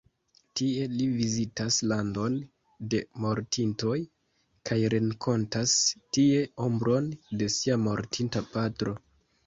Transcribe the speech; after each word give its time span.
Tie 0.59 0.85
li 0.93 1.03
vizitas 1.17 1.77
Landon 1.91 2.39
de 2.95 3.03
Mortintoj 3.27 3.99
kaj 4.71 4.81
renkontas 4.97 5.79
tie 6.19 6.43
ombron 6.69 7.15
de 7.43 7.55
sia 7.61 7.81
mortinta 7.89 8.49
patro. 8.59 9.01